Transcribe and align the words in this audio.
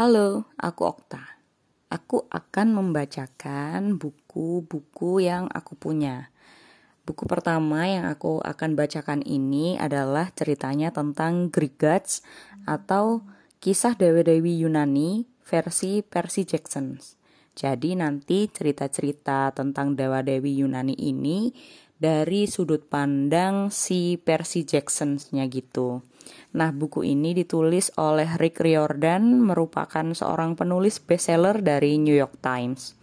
Halo, 0.00 0.48
aku 0.56 0.88
Okta. 0.88 1.44
Aku 1.92 2.24
akan 2.32 2.72
membacakan 2.72 4.00
buku-buku 4.00 5.20
yang 5.20 5.44
aku 5.52 5.76
punya. 5.76 6.32
Buku 7.04 7.28
pertama 7.28 7.84
yang 7.84 8.08
aku 8.08 8.40
akan 8.40 8.80
bacakan 8.80 9.20
ini 9.20 9.76
adalah 9.76 10.32
ceritanya 10.32 10.88
tentang 10.88 11.52
Gods 11.52 12.24
atau 12.64 13.28
kisah 13.60 13.92
dewi-dewi 13.92 14.64
Yunani 14.64 15.28
versi 15.44 16.00
Percy 16.00 16.48
Jackson. 16.48 16.96
Jadi 17.52 17.92
nanti 17.92 18.48
cerita-cerita 18.48 19.52
tentang 19.52 20.00
dewa-dewi 20.00 20.64
Yunani 20.64 20.96
ini 20.96 21.52
dari 22.00 22.48
sudut 22.48 22.88
pandang 22.88 23.68
si 23.68 24.16
Percy 24.16 24.64
Jackson-nya 24.64 25.44
gitu. 25.52 26.00
Nah, 26.56 26.72
buku 26.72 27.04
ini 27.06 27.36
ditulis 27.36 27.92
oleh 28.00 28.40
Rick 28.40 28.58
Riordan, 28.64 29.44
merupakan 29.44 30.02
seorang 30.16 30.56
penulis 30.56 30.98
bestseller 30.98 31.60
dari 31.60 32.00
New 32.00 32.16
York 32.16 32.40
Times. 32.40 32.96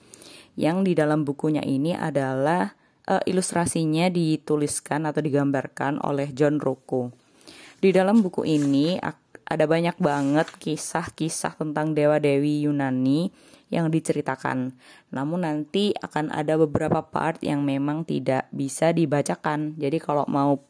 Yang 0.57 0.77
di 0.91 0.93
dalam 0.97 1.21
bukunya 1.23 1.61
ini 1.61 1.93
adalah 1.93 2.73
uh, 3.07 3.23
ilustrasinya 3.23 4.09
dituliskan 4.09 5.05
atau 5.05 5.21
digambarkan 5.21 6.01
oleh 6.01 6.33
John 6.33 6.57
Rocco. 6.57 7.13
Di 7.77 7.93
dalam 7.93 8.25
buku 8.25 8.43
ini 8.43 8.97
ada 9.47 9.65
banyak 9.69 10.01
banget 10.01 10.49
kisah-kisah 10.57 11.55
tentang 11.55 11.93
dewa-dewi 11.93 12.65
Yunani 12.65 13.29
yang 13.67 13.91
diceritakan. 13.91 14.75
Namun 15.11 15.43
nanti 15.43 15.91
akan 15.97 16.31
ada 16.31 16.55
beberapa 16.55 17.03
part 17.03 17.43
yang 17.43 17.63
memang 17.63 18.07
tidak 18.07 18.47
bisa 18.55 18.95
dibacakan. 18.95 19.75
Jadi 19.75 19.97
kalau 19.99 20.23
mau 20.27 20.63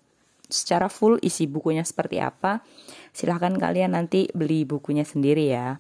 secara 0.48 0.88
full 0.88 1.20
isi 1.22 1.46
bukunya 1.46 1.84
seperti 1.84 2.24
apa, 2.24 2.64
silahkan 3.12 3.54
kalian 3.54 3.94
nanti 3.94 4.32
beli 4.34 4.64
bukunya 4.64 5.04
sendiri 5.04 5.46
ya. 5.52 5.78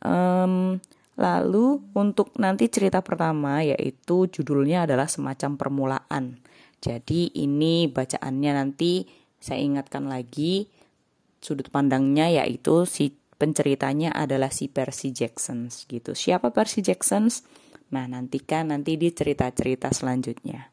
Um, 0.00 0.80
lalu 1.20 1.84
untuk 1.92 2.32
nanti 2.40 2.72
cerita 2.72 3.04
pertama 3.04 3.60
yaitu 3.60 4.24
judulnya 4.32 4.88
adalah 4.88 5.10
semacam 5.10 5.60
permulaan. 5.60 6.40
Jadi 6.80 7.36
ini 7.36 7.92
bacaannya 7.92 8.52
nanti 8.56 9.04
saya 9.36 9.60
ingatkan 9.60 10.08
lagi 10.08 10.72
sudut 11.44 11.68
pandangnya 11.68 12.28
yaitu 12.44 12.88
si 12.88 13.19
penceritanya 13.40 14.12
adalah 14.12 14.52
si 14.52 14.68
Percy 14.68 15.16
Jackson 15.16 15.72
gitu. 15.88 16.12
Siapa 16.12 16.52
Percy 16.52 16.84
Jackson? 16.84 17.32
Nah, 17.90 18.04
nantikan 18.04 18.68
nanti 18.68 19.00
di 19.00 19.08
cerita-cerita 19.08 19.88
selanjutnya. 19.88 20.68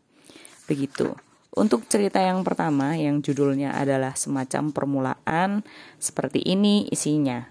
Begitu. 0.68 1.16
Untuk 1.56 1.88
cerita 1.88 2.22
yang 2.22 2.44
pertama 2.46 2.94
yang 3.00 3.24
judulnya 3.24 3.74
adalah 3.74 4.14
semacam 4.14 4.76
permulaan, 4.76 5.66
seperti 5.98 6.44
ini 6.44 6.86
isinya. 6.92 7.42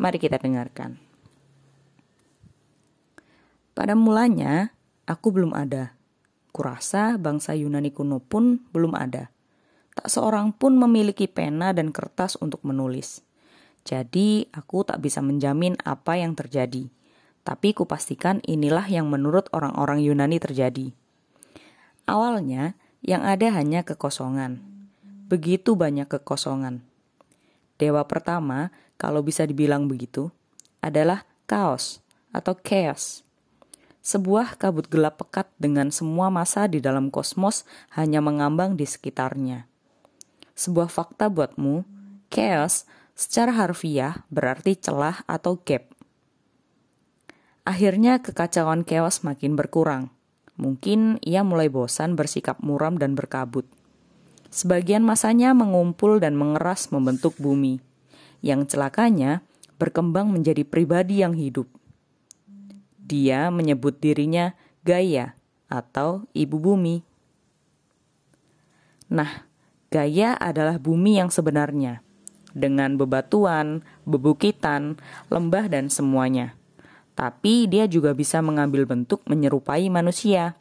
Mari 0.00 0.18
kita 0.18 0.40
dengarkan. 0.40 0.98
Pada 3.76 3.94
mulanya, 3.94 4.74
aku 5.06 5.30
belum 5.30 5.54
ada. 5.54 5.94
Kurasa 6.50 7.14
bangsa 7.20 7.54
Yunani 7.54 7.94
kuno 7.94 8.18
pun 8.18 8.66
belum 8.74 8.98
ada. 8.98 9.30
Tak 9.94 10.10
seorang 10.10 10.50
pun 10.50 10.74
memiliki 10.74 11.30
pena 11.30 11.70
dan 11.70 11.94
kertas 11.94 12.34
untuk 12.42 12.66
menulis. 12.66 13.22
Jadi, 13.84 14.46
aku 14.52 14.84
tak 14.84 15.00
bisa 15.00 15.24
menjamin 15.24 15.74
apa 15.82 16.20
yang 16.20 16.36
terjadi. 16.36 16.88
Tapi 17.40 17.72
kupastikan 17.72 18.44
inilah 18.44 18.84
yang 18.86 19.08
menurut 19.08 19.48
orang-orang 19.50 20.04
Yunani 20.04 20.36
terjadi. 20.36 20.92
Awalnya, 22.04 22.76
yang 23.00 23.24
ada 23.24 23.48
hanya 23.56 23.80
kekosongan. 23.82 24.60
Begitu 25.30 25.72
banyak 25.72 26.10
kekosongan. 26.10 26.84
Dewa 27.80 28.04
pertama, 28.04 28.68
kalau 29.00 29.24
bisa 29.24 29.48
dibilang 29.48 29.88
begitu, 29.88 30.28
adalah 30.84 31.24
kaos 31.48 32.04
atau 32.28 32.52
chaos. 32.60 33.24
Sebuah 34.00 34.56
kabut 34.56 34.88
gelap 34.88 35.20
pekat 35.20 35.48
dengan 35.60 35.92
semua 35.92 36.28
masa 36.28 36.68
di 36.68 36.80
dalam 36.80 37.12
kosmos 37.12 37.68
hanya 37.96 38.20
mengambang 38.24 38.76
di 38.76 38.84
sekitarnya. 38.84 39.68
Sebuah 40.56 40.88
fakta 40.92 41.32
buatmu, 41.32 41.84
chaos 42.32 42.84
Secara 43.14 43.52
harfiah 43.52 44.24
berarti 44.32 44.78
celah 44.78 45.22
atau 45.28 45.60
gap. 45.60 45.90
Akhirnya 47.68 48.18
kekacauan 48.24 48.82
kewas 48.82 49.22
makin 49.22 49.54
berkurang. 49.54 50.10
Mungkin 50.56 51.20
ia 51.24 51.44
mulai 51.44 51.68
bosan 51.68 52.16
bersikap 52.16 52.60
muram 52.60 52.96
dan 52.96 53.16
berkabut. 53.16 53.68
Sebagian 54.50 55.06
masanya 55.06 55.54
mengumpul 55.54 56.18
dan 56.18 56.34
mengeras 56.34 56.90
membentuk 56.90 57.38
bumi. 57.38 57.78
Yang 58.42 58.74
celakanya 58.74 59.46
berkembang 59.78 60.28
menjadi 60.32 60.66
pribadi 60.66 61.22
yang 61.22 61.32
hidup. 61.32 61.70
Dia 62.98 63.48
menyebut 63.54 64.02
dirinya 64.02 64.58
Gaia 64.82 65.38
atau 65.70 66.26
Ibu 66.34 66.56
Bumi. 66.58 67.06
Nah, 69.10 69.46
Gaia 69.90 70.34
adalah 70.38 70.78
bumi 70.78 71.18
yang 71.18 71.30
sebenarnya 71.30 72.02
dengan 72.52 72.98
bebatuan, 72.98 73.86
bebukitan, 74.06 74.98
lembah, 75.28 75.70
dan 75.70 75.92
semuanya. 75.92 76.58
Tapi 77.14 77.68
dia 77.68 77.84
juga 77.84 78.16
bisa 78.16 78.40
mengambil 78.40 78.88
bentuk 78.88 79.20
menyerupai 79.28 79.92
manusia. 79.92 80.56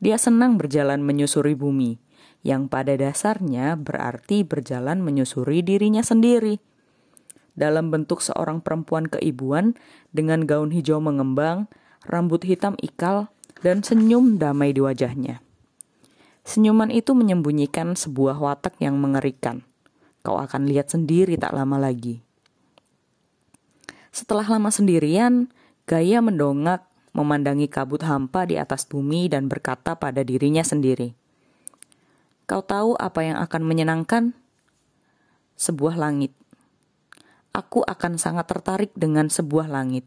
Dia 0.00 0.16
senang 0.16 0.56
berjalan 0.56 1.04
menyusuri 1.04 1.58
bumi, 1.58 1.98
yang 2.46 2.70
pada 2.70 2.94
dasarnya 2.94 3.74
berarti 3.76 4.46
berjalan 4.46 5.02
menyusuri 5.02 5.60
dirinya 5.60 6.00
sendiri. 6.00 6.62
Dalam 7.58 7.90
bentuk 7.90 8.22
seorang 8.22 8.62
perempuan 8.62 9.10
keibuan 9.10 9.74
dengan 10.14 10.46
gaun 10.46 10.70
hijau 10.70 11.02
mengembang, 11.02 11.66
rambut 12.06 12.46
hitam 12.46 12.78
ikal, 12.78 13.28
dan 13.60 13.82
senyum 13.82 14.38
damai 14.38 14.70
di 14.70 14.78
wajahnya. 14.78 15.42
Senyuman 16.48 16.88
itu 16.88 17.12
menyembunyikan 17.12 17.92
sebuah 17.92 18.40
watak 18.40 18.80
yang 18.80 18.96
mengerikan. 18.96 19.67
Kau 20.28 20.36
akan 20.36 20.68
lihat 20.68 20.92
sendiri 20.92 21.40
tak 21.40 21.56
lama 21.56 21.80
lagi. 21.80 22.20
Setelah 24.12 24.44
lama 24.44 24.68
sendirian, 24.68 25.48
Gaya 25.88 26.20
mendongak 26.20 26.84
memandangi 27.16 27.64
kabut 27.64 28.04
hampa 28.04 28.44
di 28.44 28.60
atas 28.60 28.84
bumi 28.84 29.32
dan 29.32 29.48
berkata 29.48 29.96
pada 29.96 30.20
dirinya 30.20 30.60
sendiri, 30.60 31.16
"Kau 32.44 32.60
tahu 32.60 32.92
apa 33.00 33.24
yang 33.24 33.40
akan 33.40 33.62
menyenangkan? 33.64 34.36
Sebuah 35.56 35.96
langit. 35.96 36.36
Aku 37.56 37.80
akan 37.88 38.20
sangat 38.20 38.52
tertarik 38.52 38.92
dengan 38.92 39.32
sebuah 39.32 39.64
langit. 39.72 40.04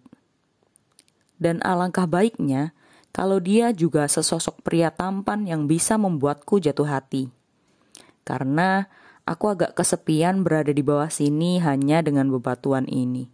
Dan 1.41 1.65
alangkah 1.65 2.05
baiknya 2.05 2.77
kalau 3.09 3.41
dia 3.41 3.73
juga 3.73 4.05
sesosok 4.05 4.61
pria 4.61 4.93
tampan 4.93 5.49
yang 5.49 5.65
bisa 5.65 5.97
membuatku 5.97 6.61
jatuh 6.61 6.85
hati. 6.85 7.33
Karena 8.21 8.85
Aku 9.25 9.53
agak 9.53 9.77
kesepian 9.77 10.41
berada 10.41 10.73
di 10.73 10.81
bawah 10.81 11.09
sini 11.09 11.61
hanya 11.61 12.01
dengan 12.01 12.27
bebatuan 12.33 12.89
ini. 12.89 13.29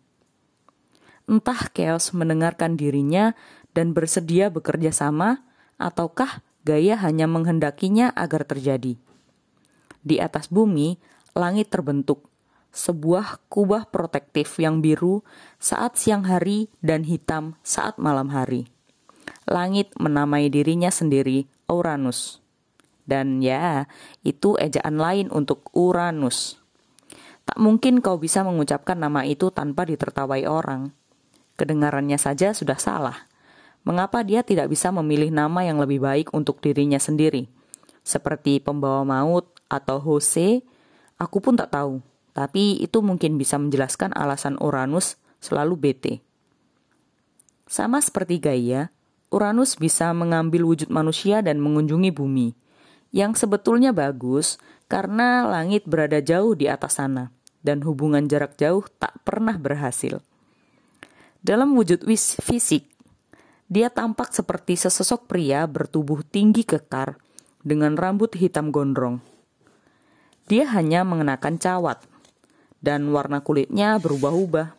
Entah 1.28 1.68
Chaos 1.72 2.16
mendengarkan 2.16 2.80
dirinya 2.80 3.36
dan 3.75 3.92
bersedia 3.92 4.48
bekerja 4.48 4.96
sama, 4.96 5.44
ataukah 5.75 6.44
Gaya 6.68 7.00
hanya 7.00 7.31
menghendakinya 7.31 8.12
agar 8.12 8.44
terjadi. 8.44 9.00
Di 10.03 10.20
atas 10.20 10.52
bumi, 10.52 11.00
langit 11.31 11.72
terbentuk, 11.72 12.28
sebuah 12.75 13.40
kubah 13.48 13.88
protektif 13.88 14.59
yang 14.59 14.84
biru 14.84 15.24
saat 15.64 15.96
siang 15.96 16.28
hari 16.28 16.68
dan 16.84 17.08
hitam 17.08 17.56
saat 17.64 17.96
malam 17.96 18.36
hari. 18.36 18.68
Langit 19.48 19.96
menamai 19.96 20.52
dirinya 20.52 20.92
sendiri 20.92 21.48
Uranus. 21.72 22.44
Dan 23.07 23.40
ya, 23.40 23.88
itu 24.28 24.59
ejaan 24.59 25.00
lain 25.00 25.31
untuk 25.31 25.71
Uranus. 25.71 26.59
Tak 27.48 27.56
mungkin 27.56 28.04
kau 28.04 28.19
bisa 28.19 28.44
mengucapkan 28.44 29.00
nama 29.00 29.24
itu 29.24 29.48
tanpa 29.48 29.88
ditertawai 29.88 30.44
orang. 30.44 30.92
Kedengarannya 31.56 32.19
saja 32.19 32.51
sudah 32.51 32.75
salah. 32.75 33.31
Mengapa 33.88 34.19
dia 34.27 34.44
tidak 34.44 34.68
bisa 34.68 34.92
memilih 34.92 35.31
nama 35.31 35.63
yang 35.63 35.80
lebih 35.80 36.04
baik 36.04 36.36
untuk 36.36 36.59
dirinya 36.59 37.00
sendiri? 37.00 37.48
Seperti 38.04 38.59
pembawa 38.59 39.07
maut 39.07 39.48
atau 39.71 40.03
Jose, 40.03 40.68
aku 41.15 41.39
pun 41.39 41.56
tak 41.56 41.71
tahu. 41.71 42.03
Tapi 42.36 42.83
itu 42.83 43.00
mungkin 43.00 43.39
bisa 43.39 43.56
menjelaskan 43.56 44.12
alasan 44.12 44.60
Uranus 44.60 45.15
selalu 45.39 45.80
bete. 45.80 46.19
Sama 47.63 48.03
seperti 48.03 48.44
Gaia, 48.44 48.92
Uranus 49.31 49.80
bisa 49.80 50.12
mengambil 50.12 50.68
wujud 50.68 50.92
manusia 50.92 51.39
dan 51.39 51.63
mengunjungi 51.63 52.12
bumi 52.12 52.67
yang 53.18 53.34
sebetulnya 53.34 53.90
bagus 53.98 54.62
karena 54.86 55.50
langit 55.50 55.90
berada 55.90 56.22
jauh 56.22 56.54
di 56.54 56.69
atas 56.69 57.02
sana 57.02 57.34
dan 57.66 57.81
hubungan 57.81 58.30
jarak 58.30 58.54
jauh 58.62 58.86
tak 59.02 59.18
pernah 59.25 59.58
berhasil. 59.58 60.22
Dalam 61.42 61.74
wujud 61.74 62.06
fisik, 62.46 62.86
dia 63.66 63.90
tampak 63.90 64.38
seperti 64.38 64.78
sesosok 64.78 65.25
pria 65.25 65.66
bertubuh 65.66 66.22
tinggi 66.22 66.62
kekar 66.62 67.18
dengan 67.66 67.98
rambut 67.98 68.38
hitam 68.38 68.69
gondrong. 68.69 69.18
Dia 70.46 70.70
hanya 70.78 71.02
mengenakan 71.02 71.58
cawat 71.58 72.06
dan 72.80 73.10
warna 73.10 73.42
kulitnya 73.42 73.98
berubah-ubah. 73.98 74.78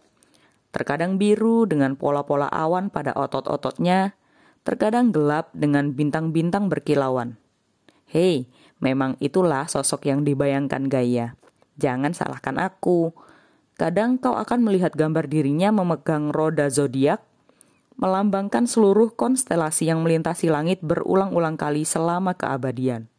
Terkadang 0.72 1.18
biru 1.18 1.66
dengan 1.66 1.96
pola-pola 1.98 2.46
awan 2.46 2.88
pada 2.92 3.16
otot-ototnya, 3.16 4.14
terkadang 4.62 5.10
gelap 5.10 5.50
dengan 5.56 5.92
bintang-bintang 5.92 6.68
berkilauan. 6.68 7.40
Hei, 8.08 8.48
memang 8.80 9.20
itulah 9.20 9.68
sosok 9.68 10.08
yang 10.08 10.24
dibayangkan 10.24 10.88
Gaya. 10.88 11.36
Jangan 11.76 12.16
salahkan 12.16 12.56
aku. 12.56 13.12
Kadang 13.76 14.16
kau 14.16 14.32
akan 14.32 14.64
melihat 14.64 14.96
gambar 14.96 15.28
dirinya 15.28 15.68
memegang 15.68 16.32
roda 16.32 16.72
zodiak, 16.72 17.20
melambangkan 18.00 18.64
seluruh 18.64 19.12
konstelasi 19.12 19.92
yang 19.92 20.00
melintasi 20.00 20.48
langit 20.48 20.80
berulang-ulang 20.80 21.60
kali 21.60 21.84
selama 21.84 22.32
keabadian. 22.32 23.12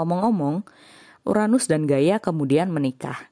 Omong-omong, 0.00 0.64
Uranus 1.28 1.68
dan 1.68 1.84
Gaia 1.84 2.16
kemudian 2.16 2.72
menikah. 2.72 3.28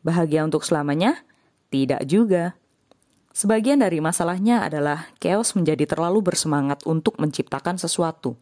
Bahagia 0.00 0.40
untuk 0.48 0.64
selamanya? 0.64 1.20
Tidak 1.68 2.08
juga. 2.08 2.56
Sebagian 3.36 3.84
dari 3.84 4.00
masalahnya 4.00 4.64
adalah 4.64 5.12
Chaos 5.20 5.52
menjadi 5.52 5.84
terlalu 5.84 6.24
bersemangat 6.24 6.80
untuk 6.88 7.20
menciptakan 7.20 7.76
sesuatu. 7.76 8.40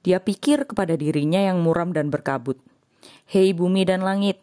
Dia 0.00 0.20
pikir 0.20 0.64
kepada 0.64 0.96
dirinya 0.96 1.40
yang 1.40 1.60
muram 1.60 1.92
dan 1.92 2.08
berkabut. 2.08 2.56
Hei 3.28 3.52
bumi 3.52 3.84
dan 3.84 4.00
langit, 4.00 4.40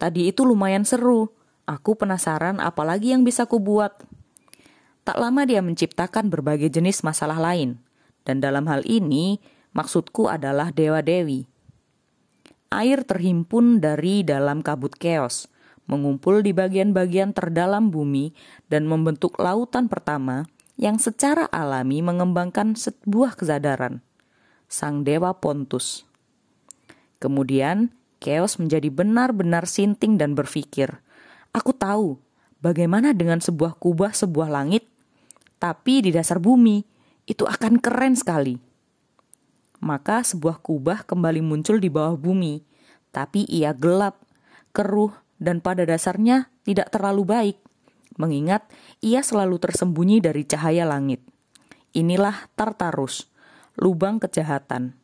tadi 0.00 0.28
itu 0.28 0.44
lumayan 0.48 0.88
seru. 0.88 1.32
Aku 1.66 1.98
penasaran 1.98 2.62
apalagi 2.62 3.12
yang 3.12 3.26
bisa 3.26 3.44
kubuat. 3.44 4.06
Tak 5.02 5.18
lama 5.18 5.42
dia 5.46 5.62
menciptakan 5.62 6.30
berbagai 6.30 6.70
jenis 6.70 7.02
masalah 7.02 7.38
lain. 7.38 7.82
Dan 8.26 8.42
dalam 8.42 8.66
hal 8.66 8.82
ini, 8.86 9.38
maksudku 9.74 10.26
adalah 10.26 10.74
dewa-dewi 10.74 11.46
air 12.70 13.06
terhimpun 13.06 13.78
dari 13.78 14.26
dalam 14.26 14.62
kabut 14.62 14.94
keos, 14.98 15.46
mengumpul 15.86 16.42
di 16.42 16.50
bagian-bagian 16.50 17.32
terdalam 17.32 17.88
bumi 17.88 18.34
dan 18.66 18.90
membentuk 18.90 19.38
lautan 19.38 19.86
pertama 19.86 20.50
yang 20.76 21.00
secara 21.00 21.48
alami 21.48 22.04
mengembangkan 22.04 22.76
sebuah 22.76 23.38
kesadaran. 23.38 24.02
Sang 24.66 25.06
Dewa 25.06 25.36
Pontus. 25.38 26.04
Kemudian, 27.22 27.94
Keos 28.20 28.58
menjadi 28.60 28.90
benar-benar 28.92 29.68
sinting 29.68 30.18
dan 30.18 30.32
berpikir, 30.36 31.00
Aku 31.56 31.72
tahu 31.72 32.20
bagaimana 32.60 33.16
dengan 33.16 33.40
sebuah 33.40 33.78
kubah 33.80 34.12
sebuah 34.12 34.52
langit, 34.52 34.84
tapi 35.56 36.04
di 36.04 36.12
dasar 36.12 36.36
bumi, 36.36 36.84
itu 37.24 37.48
akan 37.48 37.80
keren 37.80 38.14
sekali 38.16 38.60
maka 39.80 40.24
sebuah 40.24 40.60
kubah 40.60 41.04
kembali 41.04 41.44
muncul 41.44 41.76
di 41.76 41.92
bawah 41.92 42.16
bumi, 42.16 42.64
tapi 43.12 43.44
ia 43.48 43.76
gelap, 43.76 44.20
keruh, 44.72 45.12
dan 45.36 45.60
pada 45.60 45.84
dasarnya 45.84 46.48
tidak 46.64 46.88
terlalu 46.88 47.22
baik, 47.28 47.56
mengingat 48.16 48.64
ia 49.04 49.20
selalu 49.20 49.60
tersembunyi 49.60 50.24
dari 50.24 50.48
cahaya 50.48 50.88
langit. 50.88 51.20
Inilah 51.92 52.48
Tartarus, 52.56 53.28
lubang 53.76 54.20
kejahatan. 54.20 54.96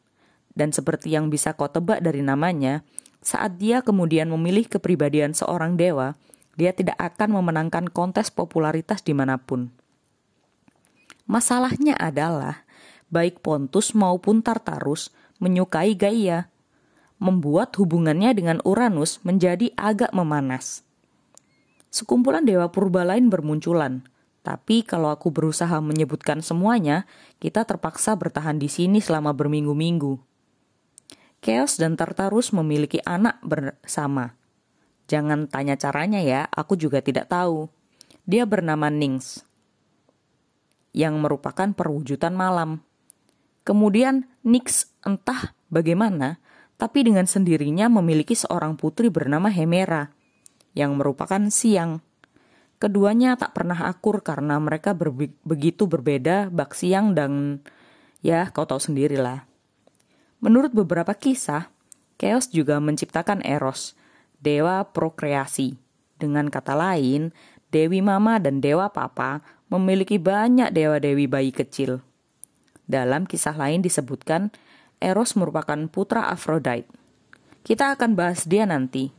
Dan 0.53 0.73
seperti 0.73 1.17
yang 1.17 1.33
bisa 1.33 1.57
kau 1.57 1.69
tebak 1.69 2.05
dari 2.05 2.21
namanya, 2.21 2.85
saat 3.25 3.57
dia 3.57 3.81
kemudian 3.81 4.29
memilih 4.29 4.69
kepribadian 4.69 5.33
seorang 5.33 5.81
dewa, 5.81 6.19
dia 6.59 6.77
tidak 6.77 7.01
akan 7.01 7.41
memenangkan 7.41 7.89
kontes 7.89 8.29
popularitas 8.29 9.01
di 9.01 9.17
mana 9.17 9.41
pun. 9.41 9.73
Masalahnya 11.25 11.97
adalah 11.97 12.67
baik 13.09 13.41
Pontus 13.41 13.97
maupun 13.97 14.45
Tartarus 14.45 15.15
menyukai 15.41 15.97
Gaia, 15.97 16.53
membuat 17.23 17.79
hubungannya 17.79 18.35
dengan 18.35 18.59
Uranus 18.67 19.23
menjadi 19.23 19.71
agak 19.79 20.11
memanas. 20.11 20.83
Sekumpulan 21.93 22.43
dewa 22.43 22.73
purba 22.75 23.07
lain 23.07 23.31
bermunculan, 23.31 24.03
tapi 24.43 24.83
kalau 24.83 25.15
aku 25.15 25.31
berusaha 25.31 25.79
menyebutkan 25.79 26.43
semuanya, 26.43 27.07
kita 27.39 27.63
terpaksa 27.63 28.19
bertahan 28.19 28.59
di 28.59 28.67
sini 28.67 28.99
selama 28.99 29.31
berminggu-minggu. 29.31 30.19
Chaos 31.43 31.79
dan 31.79 31.95
Tartarus 31.95 32.51
memiliki 32.51 32.99
anak 33.03 33.39
bersama. 33.43 34.35
Jangan 35.07 35.47
tanya 35.47 35.79
caranya 35.79 36.19
ya, 36.23 36.47
aku 36.51 36.75
juga 36.75 36.99
tidak 37.03 37.31
tahu. 37.31 37.71
Dia 38.27 38.47
bernama 38.47 38.91
Nings, 38.91 39.43
yang 40.95 41.19
merupakan 41.19 41.75
perwujudan 41.75 42.35
malam. 42.35 42.83
Kemudian 43.63 44.27
Nix 44.43 44.91
entah 45.07 45.55
bagaimana, 45.71 46.39
tapi 46.79 47.07
dengan 47.07 47.27
sendirinya 47.31 47.87
memiliki 47.87 48.35
seorang 48.35 48.75
putri 48.75 49.07
bernama 49.07 49.51
Hemera, 49.51 50.15
yang 50.75 50.95
merupakan 50.99 51.47
siang. 51.51 52.03
Keduanya 52.83 53.39
tak 53.39 53.55
pernah 53.55 53.79
akur 53.87 54.27
karena 54.27 54.59
mereka 54.59 54.91
berbe 54.91 55.31
begitu 55.47 55.87
berbeda 55.87 56.51
bak 56.51 56.75
siang 56.75 57.15
dan 57.15 57.63
ya 58.27 58.51
kau 58.51 58.67
tahu 58.67 58.83
sendirilah. 58.83 59.47
Menurut 60.43 60.75
beberapa 60.75 61.15
kisah, 61.15 61.71
Chaos 62.19 62.51
juga 62.51 62.83
menciptakan 62.83 63.39
Eros, 63.47 63.95
dewa 64.43 64.83
prokreasi. 64.83 65.79
Dengan 66.19 66.51
kata 66.51 66.75
lain, 66.75 67.31
Dewi 67.71 68.03
Mama 68.03 68.43
dan 68.43 68.59
Dewa 68.59 68.91
Papa 68.91 69.47
memiliki 69.71 70.19
banyak 70.19 70.75
dewa-dewi 70.75 71.31
bayi 71.31 71.55
kecil. 71.55 72.03
Dalam 72.91 73.31
kisah 73.31 73.55
lain 73.55 73.87
disebutkan, 73.87 74.51
Eros 74.99 75.39
merupakan 75.39 75.79
putra 75.87 76.35
Aphrodite. 76.35 76.91
Kita 77.63 77.95
akan 77.95 78.19
bahas 78.19 78.43
dia 78.43 78.67
nanti. 78.67 79.15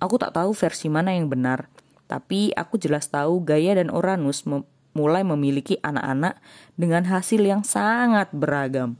Aku 0.00 0.16
tak 0.16 0.32
tahu 0.32 0.56
versi 0.56 0.88
mana 0.88 1.12
yang 1.12 1.28
benar, 1.28 1.68
tapi 2.10 2.52
aku 2.54 2.76
jelas 2.76 3.08
tahu 3.08 3.42
Gaia 3.42 3.76
dan 3.80 3.88
Uranus 3.88 4.44
mem 4.44 4.64
mulai 4.94 5.26
memiliki 5.26 5.74
anak-anak 5.82 6.38
dengan 6.78 7.02
hasil 7.10 7.42
yang 7.42 7.66
sangat 7.66 8.30
beragam. 8.30 8.94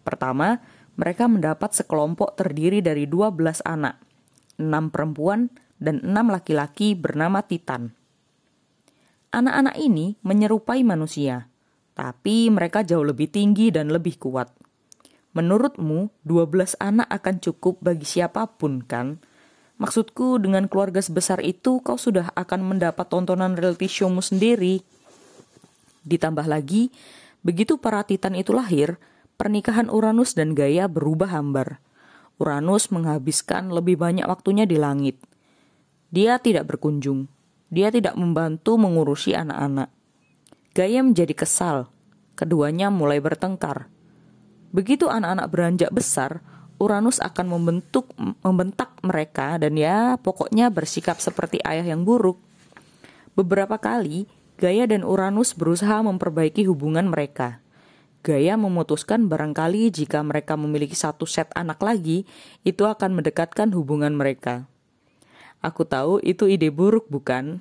Pertama, 0.00 0.64
mereka 0.96 1.28
mendapat 1.28 1.76
sekelompok 1.76 2.40
terdiri 2.40 2.80
dari 2.80 3.04
12 3.04 3.60
anak, 3.68 4.00
6 4.56 4.88
perempuan 4.88 5.52
dan 5.76 6.00
6 6.00 6.32
laki-laki 6.32 6.96
bernama 6.96 7.44
Titan. 7.44 7.92
Anak-anak 9.28 9.76
ini 9.76 10.16
menyerupai 10.24 10.80
manusia, 10.80 11.52
tapi 11.92 12.48
mereka 12.48 12.80
jauh 12.80 13.04
lebih 13.04 13.28
tinggi 13.28 13.68
dan 13.68 13.92
lebih 13.92 14.16
kuat. 14.16 14.48
Menurutmu, 15.36 16.08
12 16.24 16.80
anak 16.80 17.12
akan 17.12 17.44
cukup 17.44 17.84
bagi 17.84 18.08
siapa 18.08 18.56
pun, 18.56 18.80
kan? 18.80 19.20
Maksudku, 19.76 20.40
dengan 20.40 20.72
keluarga 20.72 21.04
sebesar 21.04 21.44
itu, 21.44 21.84
kau 21.84 22.00
sudah 22.00 22.32
akan 22.32 22.64
mendapat 22.64 23.04
tontonan 23.12 23.60
reality 23.60 23.84
showmu 23.84 24.24
sendiri. 24.24 24.80
Ditambah 26.08 26.48
lagi, 26.48 26.88
begitu 27.44 27.76
para 27.76 28.00
titan 28.08 28.32
itu 28.40 28.56
lahir, 28.56 28.96
pernikahan 29.36 29.92
Uranus 29.92 30.32
dan 30.32 30.56
Gaia 30.56 30.88
berubah 30.88 31.28
hambar. 31.28 31.84
Uranus 32.40 32.88
menghabiskan 32.88 33.68
lebih 33.68 34.00
banyak 34.00 34.24
waktunya 34.24 34.64
di 34.64 34.80
langit. 34.80 35.20
Dia 36.08 36.40
tidak 36.40 36.72
berkunjung. 36.72 37.28
Dia 37.68 37.92
tidak 37.92 38.16
membantu 38.16 38.80
mengurusi 38.80 39.36
anak-anak. 39.36 39.92
Gaya 40.72 41.00
menjadi 41.04 41.32
kesal. 41.36 41.92
Keduanya 42.36 42.88
mulai 42.88 43.20
bertengkar. 43.20 43.88
Begitu 44.72 45.08
anak-anak 45.08 45.46
beranjak 45.48 45.90
besar, 45.92 46.44
Uranus 46.76 47.22
akan 47.24 47.46
membentuk 47.48 48.12
membentak 48.44 48.92
mereka 49.00 49.56
dan 49.56 49.76
ya 49.80 50.20
pokoknya 50.20 50.68
bersikap 50.68 51.16
seperti 51.20 51.60
ayah 51.64 51.84
yang 51.96 52.04
buruk. 52.04 52.36
Beberapa 53.32 53.80
kali 53.80 54.28
Gaya 54.56 54.88
dan 54.88 55.04
Uranus 55.04 55.52
berusaha 55.52 56.00
memperbaiki 56.00 56.64
hubungan 56.64 57.12
mereka. 57.12 57.60
Gaya 58.24 58.56
memutuskan 58.56 59.28
barangkali 59.28 59.92
jika 59.92 60.24
mereka 60.24 60.56
memiliki 60.56 60.96
satu 60.96 61.28
set 61.28 61.52
anak 61.52 61.76
lagi, 61.84 62.24
itu 62.64 62.88
akan 62.88 63.20
mendekatkan 63.20 63.68
hubungan 63.76 64.16
mereka. 64.16 64.64
Aku 65.60 65.84
tahu 65.84 66.24
itu 66.24 66.48
ide 66.48 66.72
buruk, 66.72 67.04
bukan? 67.12 67.60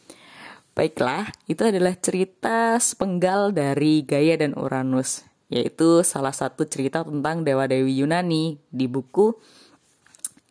Baiklah, 0.76 1.28
itu 1.44 1.68
adalah 1.68 1.92
cerita 2.00 2.80
sepenggal 2.80 3.52
dari 3.52 4.00
Gaia 4.08 4.40
dan 4.40 4.56
Uranus, 4.56 5.20
yaitu 5.46 6.02
salah 6.02 6.34
satu 6.34 6.66
cerita 6.66 7.06
tentang 7.06 7.46
dewa-dewi 7.46 8.02
Yunani 8.02 8.58
di 8.66 8.86
buku 8.90 9.34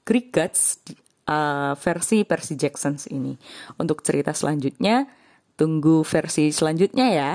Greek 0.07 0.31
Gods 0.31 0.79
uh, 1.27 1.73
versi 1.75 2.23
Percy 2.23 2.55
Jackson 2.55 2.95
ini. 3.11 3.35
Untuk 3.81 4.05
cerita 4.05 4.31
selanjutnya, 4.31 5.09
tunggu 5.59 6.05
versi 6.05 6.53
selanjutnya 6.53 7.07
ya. 7.11 7.31